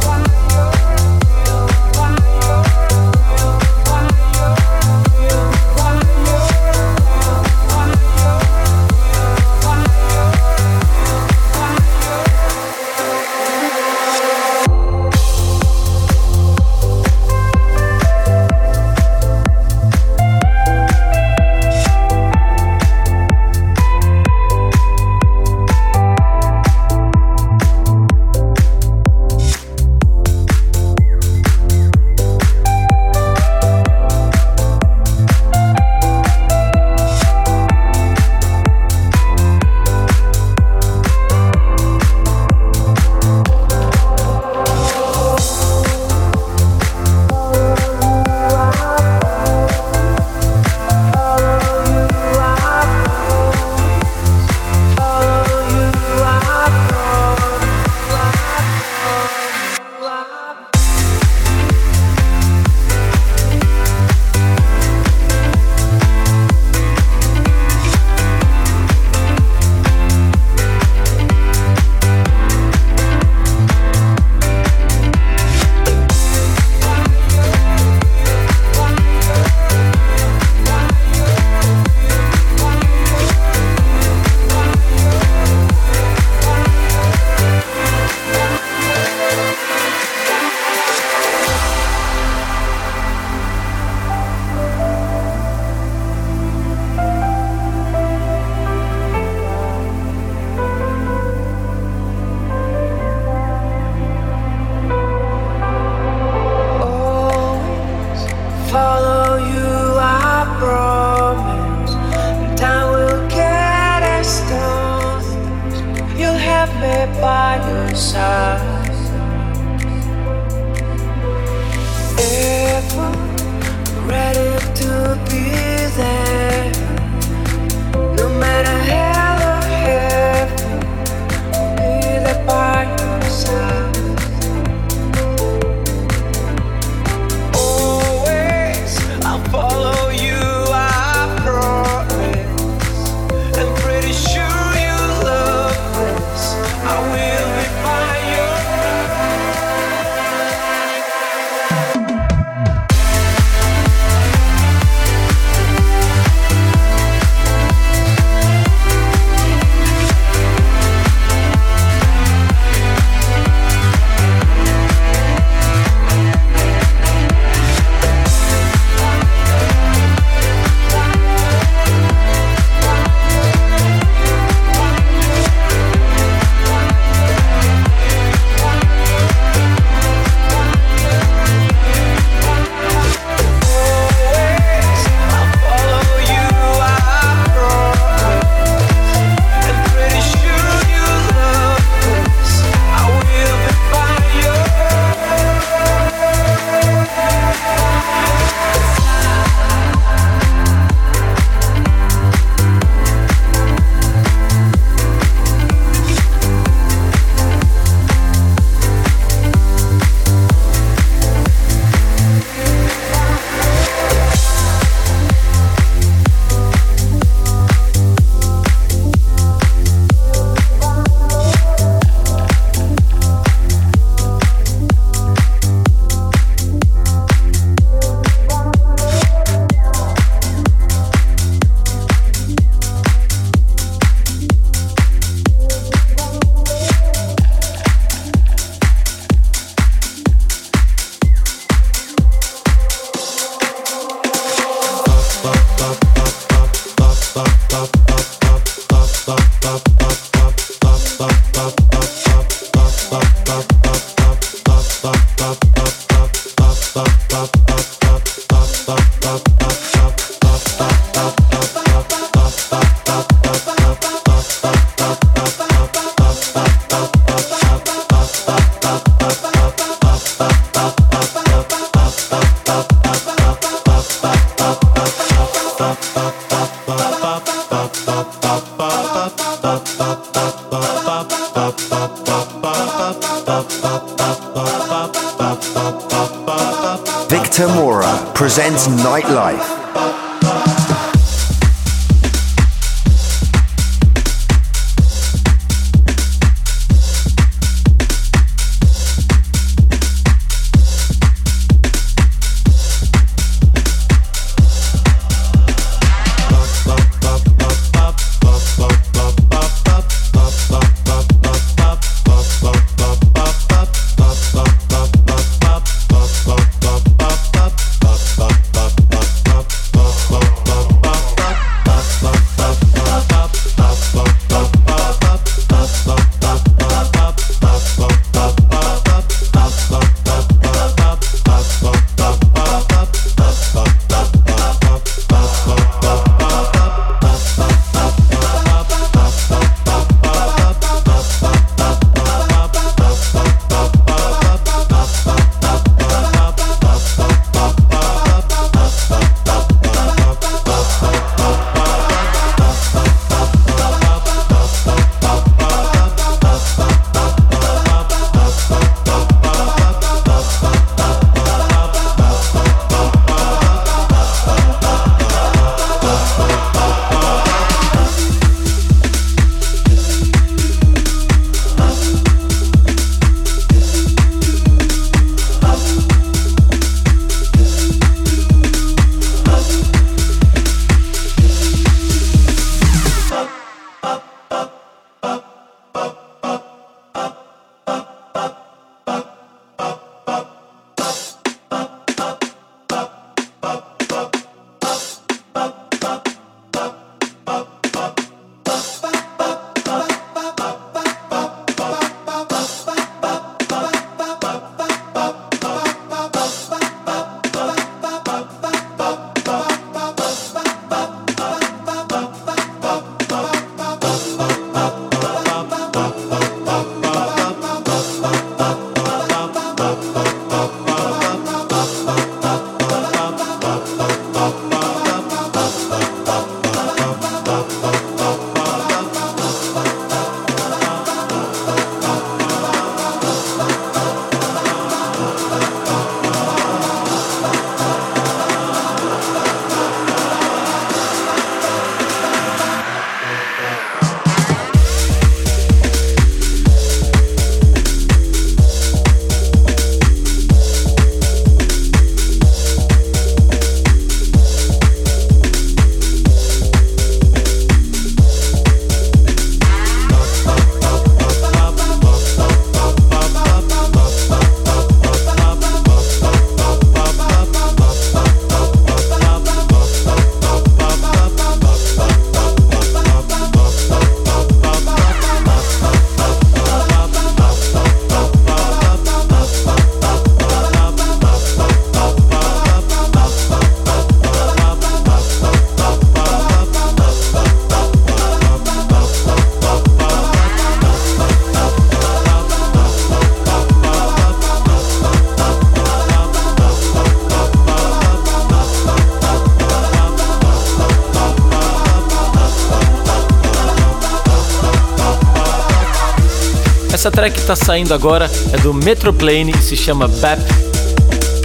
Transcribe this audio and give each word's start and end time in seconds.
Track 507.25 507.41
que 507.41 507.47
tá 507.47 507.57
saindo 507.57 507.95
agora 507.95 508.31
é 508.53 508.59
do 508.59 508.75
Metroplane 508.75 509.51
e 509.51 509.63
se 509.63 509.75
chama 509.75 510.07
BAP. 510.07 510.41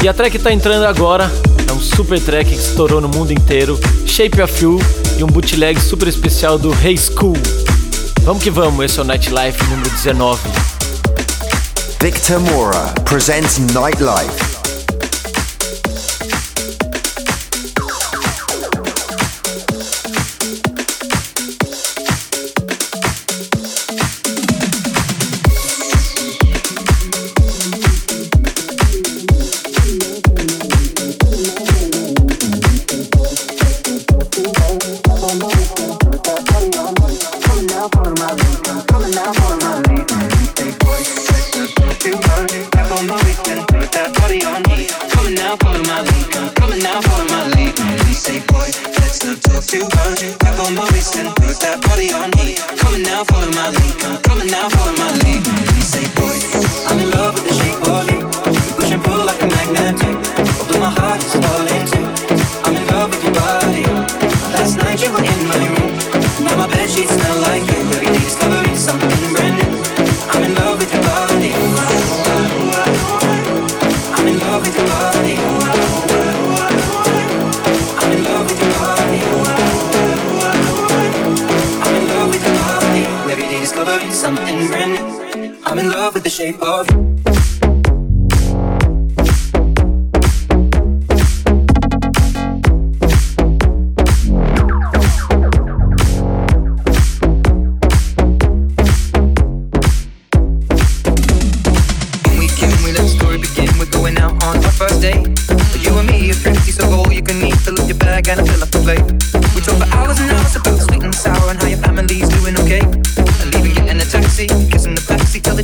E 0.03 0.09
a 0.09 0.13
track 0.13 0.37
que 0.37 0.43
tá 0.43 0.51
entrando 0.51 0.83
agora 0.83 1.31
é 1.69 1.71
um 1.71 1.79
super 1.79 2.19
track 2.19 2.49
que 2.49 2.57
estourou 2.57 2.99
no 2.99 3.07
mundo 3.07 3.31
inteiro, 3.31 3.79
Shape 4.05 4.41
of 4.41 4.61
You 4.61 4.77
e 5.17 5.23
um 5.23 5.27
bootleg 5.27 5.79
super 5.79 6.09
especial 6.09 6.59
do 6.59 6.73
Hey 6.83 6.97
School. 6.97 7.37
Vamos 8.23 8.43
que 8.43 8.49
vamos, 8.49 8.83
esse 8.83 8.99
é 8.99 9.03
o 9.03 9.05
Nightlife 9.05 9.63
número 9.69 9.89
19. 9.89 10.41
Victor 12.01 12.41
Mora 12.41 12.93
presents 13.05 13.59
Nightlife. 13.59 14.48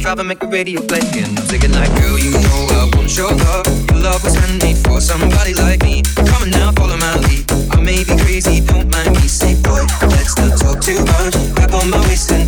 drive 0.06 0.20
and 0.20 0.28
make 0.30 0.40
the 0.40 0.48
radio 0.48 0.80
play. 0.82 1.02
And 1.18 1.34
I'm 1.34 1.46
thinking 1.50 1.72
like, 1.72 1.90
girl, 1.98 2.20
you 2.20 2.30
know 2.30 2.62
I 2.78 2.86
want 2.94 3.10
your 3.18 3.34
love. 3.34 3.66
Your 3.90 4.02
love 4.06 4.24
was 4.24 4.36
handmade 4.36 4.78
for 4.86 5.02
somebody 5.02 5.56
like 5.56 5.82
me. 5.82 6.04
Come 6.14 6.46
on 6.46 6.50
now, 6.52 6.72
follow 6.78 6.98
my 6.98 7.16
lead. 7.26 7.42
I 7.74 7.82
may 7.82 8.04
be 8.06 8.14
crazy, 8.22 8.62
don't 8.62 8.86
mind 8.92 9.18
me. 9.18 9.26
Say, 9.26 9.58
boy, 9.66 9.82
let's 10.14 10.38
not 10.38 10.62
talk 10.62 10.78
too 10.82 11.02
much. 11.02 11.34
Grab 11.58 11.74
on 11.74 11.90
my 11.90 11.98
waist 12.06 12.32
and 12.32 12.45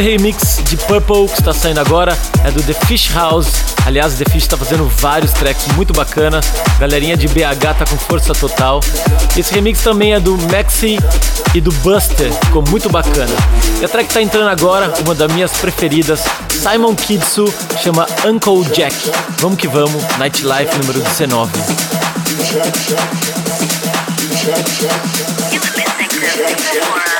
super 0.00 0.02
remix 0.02 0.62
de 0.64 0.76
Purple 0.76 1.28
que 1.28 1.40
está 1.40 1.52
saindo 1.52 1.80
agora 1.80 2.16
é 2.44 2.50
do 2.50 2.62
The 2.62 2.72
Fish 2.86 3.10
House. 3.12 3.48
Aliás, 3.84 4.14
The 4.14 4.24
Fish 4.24 4.44
está 4.44 4.56
fazendo 4.56 4.88
vários 4.98 5.32
tracks 5.32 5.66
muito 5.76 5.92
bacanas. 5.92 6.46
Galerinha 6.78 7.16
de 7.16 7.28
BH 7.28 7.78
tá 7.78 7.84
com 7.88 7.96
força 7.96 8.32
total. 8.32 8.80
Esse 9.36 9.52
remix 9.52 9.82
também 9.82 10.14
é 10.14 10.20
do 10.20 10.36
Maxi 10.50 10.98
e 11.54 11.60
do 11.60 11.70
Buster, 11.72 12.32
ficou 12.44 12.62
muito 12.70 12.88
bacana. 12.88 13.34
E 13.80 13.84
a 13.84 13.88
track 13.88 14.08
que 14.08 14.14
tá 14.14 14.22
entrando 14.22 14.48
agora, 14.48 14.92
uma 15.04 15.14
das 15.14 15.30
minhas 15.32 15.52
preferidas, 15.52 16.24
Simon 16.50 16.94
Kidsu, 16.94 17.52
chama 17.82 18.06
Uncle 18.24 18.64
Jack. 18.74 18.94
Vamos 19.38 19.58
que 19.58 19.68
vamos, 19.68 20.02
Nightlife 20.18 20.78
número 20.78 21.00
19. 21.00 21.50
You're 26.72 27.19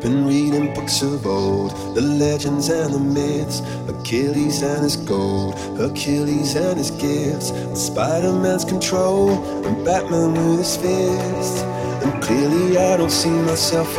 been 0.00 0.26
reading 0.26 0.72
books 0.72 1.02
of 1.02 1.26
old, 1.26 1.72
the 1.94 2.00
legends 2.00 2.68
and 2.68 2.94
the 2.94 2.98
myths, 2.98 3.60
Achilles 3.88 4.62
and 4.62 4.82
his 4.82 4.96
gold, 4.96 5.54
Achilles 5.78 6.56
and 6.56 6.78
his 6.78 6.90
gifts, 6.90 7.52
Spider 7.74 8.32
Man's 8.32 8.64
control, 8.64 9.30
and 9.66 9.84
Batman 9.84 10.32
with 10.32 10.60
his 10.60 10.76
fist. 10.76 11.64
And 12.02 12.22
clearly, 12.22 12.78
I 12.78 12.96
don't 12.96 13.10
see 13.10 13.28
myself 13.28 13.98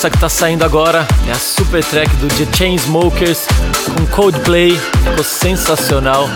essa 0.00 0.08
que 0.08 0.18
tá 0.18 0.30
saindo 0.30 0.64
agora 0.64 1.06
é 1.28 1.30
a 1.30 1.34
super 1.34 1.84
track 1.84 2.08
do 2.16 2.28
The 2.28 2.56
Chainsmokers 2.56 3.46
com 3.84 4.06
Coldplay, 4.06 4.74
ficou 5.04 5.22
sensacional. 5.22 6.26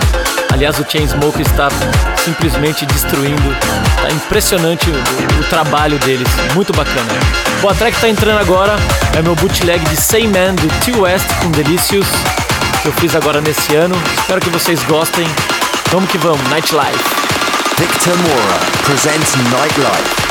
Aliás, 0.53 0.79
o 0.79 0.85
Chainsmokers 0.87 1.49
está 1.51 1.69
simplesmente 2.15 2.85
destruindo, 2.85 3.57
tá 4.03 4.11
impressionante 4.11 4.91
o, 4.91 5.41
o 5.41 5.45
trabalho 5.45 5.99
deles, 6.01 6.29
muito 6.55 6.75
bacana. 6.75 7.09
Bom, 7.63 7.71
a 7.71 7.75
track 7.75 7.95
que 7.95 8.03
tá 8.03 8.09
entrando 8.11 8.39
agora 8.39 8.77
é 9.17 9.23
meu 9.23 9.35
bootleg 9.35 9.83
de 9.89 9.97
Say 9.97 10.29
Man 10.29 10.57
do 10.57 10.69
T 10.85 11.01
West 11.01 11.27
com 11.43 11.51
Delicious, 11.51 12.07
que 12.83 12.89
eu 12.89 12.93
fiz 12.93 13.17
agora 13.17 13.41
nesse 13.41 13.75
ano. 13.75 13.97
Espero 14.19 14.43
que 14.43 14.51
vocês 14.51 14.83
gostem. 14.83 15.27
Vamos 15.91 16.11
que 16.11 16.19
vamos, 16.19 16.43
Nightlife. 16.51 17.03
Victor 17.79 18.15
Mora 18.19 18.61
presents 18.85 19.35
Nightlife. 19.51 20.24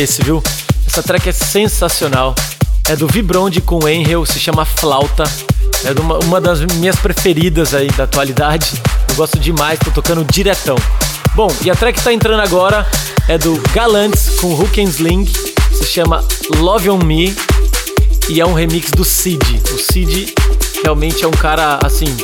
esse, 0.00 0.22
viu? 0.22 0.42
Essa 0.86 1.02
track 1.02 1.28
é 1.28 1.32
sensacional. 1.32 2.34
É 2.88 2.96
do 2.96 3.06
Vibronde 3.06 3.60
com 3.60 3.86
Enrel, 3.88 4.24
se 4.24 4.40
chama 4.40 4.64
Flauta. 4.64 5.24
É 5.84 6.00
uma, 6.00 6.18
uma 6.18 6.40
das 6.40 6.60
minhas 6.60 6.96
preferidas 6.96 7.74
aí 7.74 7.88
da 7.88 8.04
atualidade. 8.04 8.72
Eu 9.08 9.14
gosto 9.14 9.38
demais, 9.38 9.78
tô 9.78 9.90
tocando 9.90 10.24
diretão. 10.24 10.76
Bom, 11.34 11.48
e 11.62 11.70
a 11.70 11.74
track 11.74 11.98
que 11.98 12.04
tá 12.04 12.12
entrando 12.12 12.40
agora 12.40 12.86
é 13.28 13.38
do 13.38 13.60
Galantes 13.72 14.30
com 14.40 14.52
Hook 14.54 14.76
se 15.72 15.84
chama 15.86 16.24
Love 16.56 16.90
On 16.90 16.98
Me 16.98 17.34
e 18.28 18.40
é 18.40 18.46
um 18.46 18.54
remix 18.54 18.90
do 18.90 19.04
Cid. 19.04 19.62
O 19.72 19.78
Cid 19.78 20.34
realmente 20.82 21.24
é 21.24 21.28
um 21.28 21.32
cara, 21.32 21.78
assim, 21.84 22.16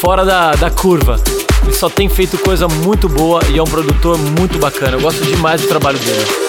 fora 0.00 0.24
da, 0.24 0.52
da 0.52 0.70
curva. 0.70 1.20
Ele 1.62 1.74
só 1.74 1.88
tem 1.88 2.08
feito 2.08 2.38
coisa 2.38 2.66
muito 2.66 3.08
boa 3.08 3.40
e 3.50 3.58
é 3.58 3.62
um 3.62 3.66
produtor 3.66 4.16
muito 4.18 4.58
bacana. 4.58 4.96
Eu 4.96 5.00
gosto 5.00 5.24
demais 5.24 5.60
do 5.60 5.68
trabalho 5.68 5.98
dele. 5.98 6.48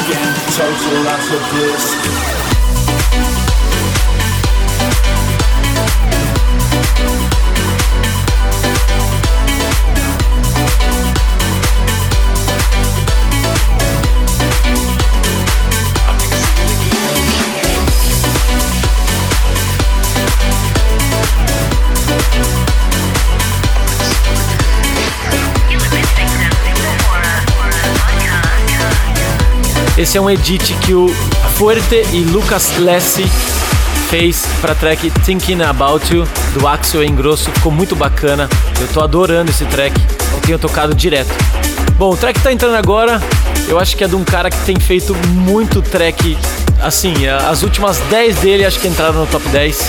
again, 0.00 0.34
total 0.56 1.08
out 1.08 1.32
of 1.32 1.42
bliss. 1.50 2.41
Esse 30.02 30.18
é 30.18 30.20
um 30.20 30.28
edit 30.28 30.74
que 30.84 30.92
o 30.92 31.08
Fuerte 31.54 32.02
e 32.12 32.24
Lucas 32.24 32.76
Lessi 32.76 33.22
fez 34.10 34.44
pra 34.60 34.74
track 34.74 35.08
Thinking 35.24 35.62
About 35.62 36.12
You 36.12 36.26
do 36.54 36.66
Axel 36.66 37.04
Engrosso. 37.04 37.52
Ficou 37.52 37.70
muito 37.70 37.94
bacana. 37.94 38.48
Eu 38.80 38.88
tô 38.88 39.00
adorando 39.00 39.52
esse 39.52 39.64
track. 39.66 39.94
Eu 40.34 40.40
tenho 40.40 40.58
tocado 40.58 40.92
direto. 40.92 41.30
Bom, 41.96 42.10
o 42.10 42.16
track 42.16 42.40
tá 42.40 42.52
entrando 42.52 42.74
agora. 42.74 43.22
Eu 43.68 43.78
acho 43.78 43.96
que 43.96 44.02
é 44.02 44.08
de 44.08 44.16
um 44.16 44.24
cara 44.24 44.50
que 44.50 44.58
tem 44.64 44.74
feito 44.80 45.14
muito 45.28 45.80
track. 45.80 46.36
Assim, 46.80 47.28
as 47.28 47.62
últimas 47.62 47.98
10 48.10 48.38
dele 48.38 48.64
acho 48.64 48.80
que 48.80 48.88
entraram 48.88 49.20
no 49.20 49.26
top 49.28 49.48
10. 49.50 49.86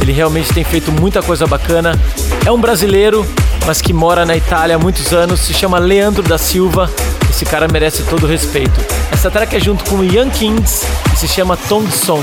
Ele 0.00 0.12
realmente 0.12 0.50
tem 0.54 0.64
feito 0.64 0.90
muita 0.90 1.22
coisa 1.22 1.46
bacana. 1.46 1.94
É 2.46 2.50
um 2.50 2.58
brasileiro, 2.58 3.26
mas 3.66 3.82
que 3.82 3.92
mora 3.92 4.24
na 4.24 4.34
Itália 4.34 4.76
há 4.76 4.78
muitos 4.78 5.12
anos. 5.12 5.40
Se 5.40 5.52
chama 5.52 5.78
Leandro 5.78 6.22
da 6.22 6.38
Silva. 6.38 6.88
Esse 7.32 7.46
cara 7.46 7.66
merece 7.66 8.02
todo 8.04 8.24
o 8.24 8.26
respeito. 8.28 8.78
Essa 9.10 9.30
track 9.30 9.56
é 9.56 9.60
junto 9.60 9.82
com 9.84 10.04
Young 10.04 10.30
Kings 10.30 10.86
e 11.12 11.16
se 11.16 11.26
chama 11.26 11.56
Tong 11.56 11.90
Song. 11.90 12.22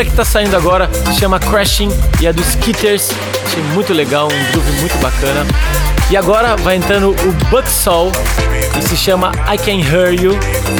Track 0.00 0.10
que 0.10 0.16
tá 0.16 0.24
saindo 0.24 0.56
agora 0.56 0.88
se 0.92 1.20
chama 1.20 1.38
Crashing 1.38 1.90
e 2.20 2.26
é 2.26 2.32
do 2.32 2.40
Skitters. 2.40 3.10
Achei 3.44 3.62
muito 3.74 3.92
legal, 3.92 4.28
um 4.28 4.52
groove 4.52 4.72
muito 4.80 4.96
bacana. 4.98 5.46
E 6.10 6.16
agora 6.16 6.56
vai 6.56 6.76
entrando 6.76 7.10
o 7.10 7.32
Bucksol 7.50 8.10
e 8.78 8.82
se 8.82 8.96
chama 8.96 9.32
I 9.52 9.58
Can 9.58 9.80
Hear 9.80 10.14
You. 10.14 10.38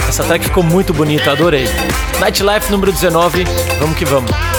Essa 0.08 0.24
track 0.24 0.46
ficou 0.46 0.62
muito 0.62 0.94
bonita, 0.94 1.32
adorei. 1.32 1.68
Nightlife 2.18 2.70
número 2.70 2.92
19, 2.92 3.44
vamos 3.78 3.96
que 3.96 4.04
vamos. 4.04 4.49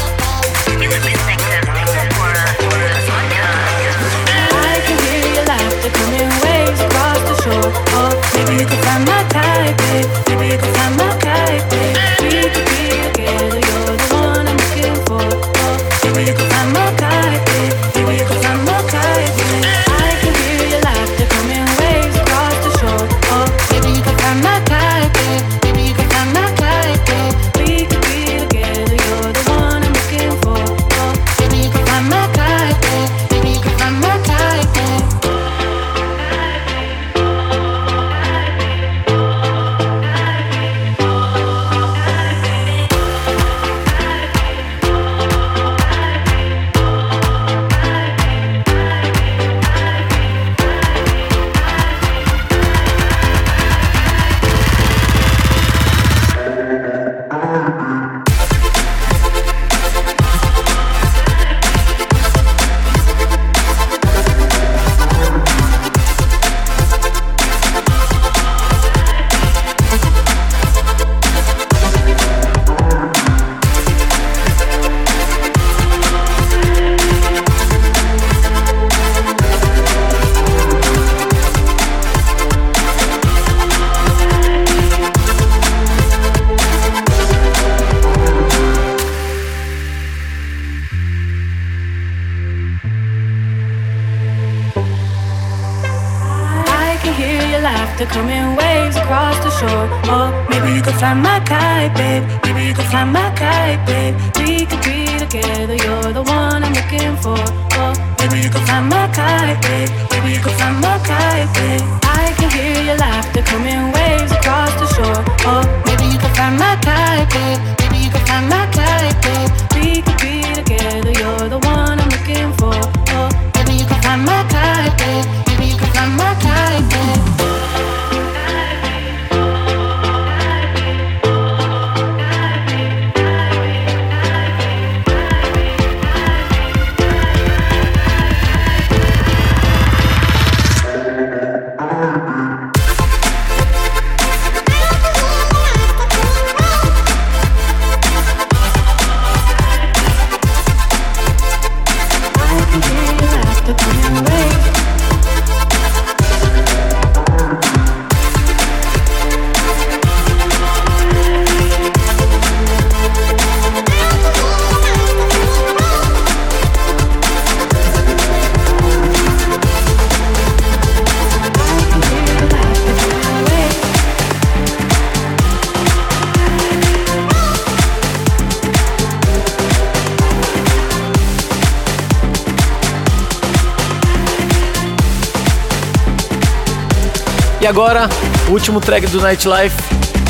Agora, 187.71 188.09
o 188.49 188.51
último 188.51 188.81
track 188.81 189.07
do 189.07 189.21
Nightlife 189.21 189.77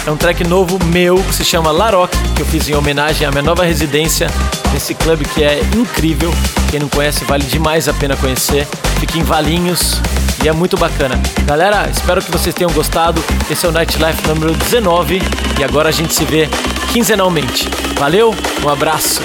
é 0.06 0.12
um 0.12 0.16
track 0.16 0.44
novo 0.44 0.78
meu 0.86 1.16
que 1.16 1.34
se 1.34 1.44
chama 1.44 1.72
Laroque, 1.72 2.16
que 2.36 2.44
eu 2.44 2.46
fiz 2.46 2.70
em 2.70 2.76
homenagem 2.76 3.26
à 3.26 3.32
minha 3.32 3.42
nova 3.42 3.64
residência 3.64 4.28
nesse 4.72 4.94
clube 4.94 5.26
que 5.26 5.44
é 5.44 5.60
incrível. 5.76 6.32
Quem 6.70 6.80
não 6.80 6.88
conhece, 6.88 7.26
vale 7.26 7.44
demais 7.44 7.88
a 7.88 7.94
pena 7.94 8.16
conhecer. 8.16 8.68
Fica 9.00 9.18
em 9.18 9.24
Valinhos 9.24 10.00
e 10.44 10.48
é 10.48 10.52
muito 10.52 10.78
bacana. 10.78 11.20
Galera, 11.44 11.89
espero 11.89 12.22
que 12.22 12.32
vocês 12.32 12.54
tenham 12.54 12.72
gostado. 12.74 13.24
Esse 13.50 13.66
é 13.66 13.70
o 13.70 13.72
Nightlife 13.72 14.28
número 14.28 14.54
19 14.54 15.20
e 15.60 15.64
agora 15.64 15.89
a 15.89 15.92
gente 15.92 16.14
se 16.14 16.24
vê 16.24 16.48
quinzenalmente. 16.94 17.68
Valeu, 17.98 18.36
um 18.64 18.70
abraço. 18.70 19.20